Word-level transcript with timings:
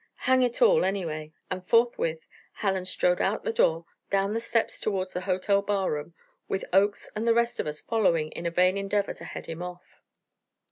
Hang 0.25 0.41
it 0.41 0.63
all, 0.63 0.83
anyway." 0.83 1.31
And 1.51 1.63
forthwith 1.63 2.25
Hallen 2.53 2.85
strode 2.87 3.21
out 3.21 3.43
the 3.43 3.53
door, 3.53 3.85
down 4.09 4.33
the 4.33 4.39
steps 4.39 4.79
toward 4.79 5.11
the 5.11 5.21
hotel 5.29 5.61
bar 5.61 5.91
room, 5.91 6.15
with 6.47 6.65
Oakes 6.73 7.11
and 7.15 7.27
the 7.27 7.35
rest 7.35 7.59
of 7.59 7.67
us 7.67 7.81
following 7.81 8.31
in 8.31 8.47
a 8.47 8.49
vain 8.49 8.79
endeavor 8.79 9.13
to 9.13 9.25
head 9.25 9.45
him 9.45 9.61
off. 9.61 10.01